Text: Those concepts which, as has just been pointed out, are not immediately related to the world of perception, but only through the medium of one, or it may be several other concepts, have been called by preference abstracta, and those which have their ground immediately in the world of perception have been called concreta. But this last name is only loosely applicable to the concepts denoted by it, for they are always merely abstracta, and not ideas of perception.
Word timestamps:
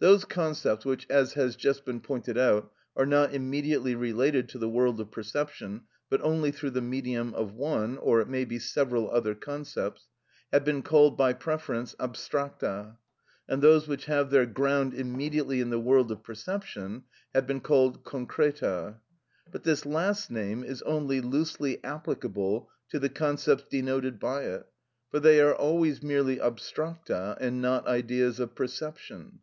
Those 0.00 0.24
concepts 0.24 0.84
which, 0.86 1.06
as 1.10 1.34
has 1.34 1.54
just 1.54 1.84
been 1.84 2.00
pointed 2.00 2.36
out, 2.38 2.72
are 2.96 3.06
not 3.06 3.34
immediately 3.34 3.94
related 3.94 4.48
to 4.48 4.58
the 4.58 4.68
world 4.68 4.98
of 4.98 5.10
perception, 5.12 5.82
but 6.08 6.22
only 6.22 6.50
through 6.50 6.70
the 6.70 6.80
medium 6.80 7.34
of 7.34 7.52
one, 7.52 7.98
or 7.98 8.20
it 8.20 8.28
may 8.28 8.44
be 8.46 8.58
several 8.58 9.10
other 9.10 9.34
concepts, 9.34 10.08
have 10.52 10.64
been 10.64 10.82
called 10.82 11.16
by 11.16 11.34
preference 11.34 11.94
abstracta, 12.00 12.96
and 13.46 13.62
those 13.62 13.86
which 13.86 14.06
have 14.06 14.30
their 14.30 14.46
ground 14.46 14.94
immediately 14.94 15.60
in 15.60 15.70
the 15.70 15.78
world 15.78 16.10
of 16.10 16.24
perception 16.24 17.04
have 17.34 17.46
been 17.46 17.60
called 17.60 18.02
concreta. 18.02 18.96
But 19.52 19.62
this 19.64 19.84
last 19.84 20.30
name 20.32 20.64
is 20.64 20.82
only 20.82 21.20
loosely 21.20 21.84
applicable 21.84 22.70
to 22.88 22.98
the 22.98 23.10
concepts 23.10 23.66
denoted 23.70 24.18
by 24.18 24.44
it, 24.44 24.66
for 25.10 25.20
they 25.20 25.40
are 25.40 25.54
always 25.54 26.02
merely 26.02 26.40
abstracta, 26.40 27.36
and 27.38 27.60
not 27.62 27.86
ideas 27.86 28.40
of 28.40 28.54
perception. 28.56 29.40